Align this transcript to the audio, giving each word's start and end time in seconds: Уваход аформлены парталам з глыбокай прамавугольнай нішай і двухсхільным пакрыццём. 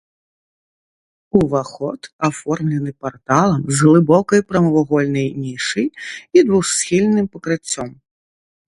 Уваход 1.39 2.01
аформлены 2.29 2.91
парталам 3.05 3.61
з 3.75 3.91
глыбокай 3.91 4.41
прамавугольнай 4.53 5.27
нішай 5.45 5.87
і 5.89 6.39
двухсхільным 6.51 7.25
пакрыццём. 7.39 7.89